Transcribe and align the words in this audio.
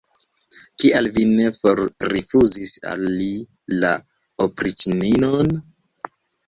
Kial 0.83 1.09
vi 1.17 1.25
ne 1.33 1.45
forrifuzis 1.57 2.73
al 2.95 3.07
li 3.21 3.29
la 3.85 3.93
opriĉnino'n? 4.49 5.59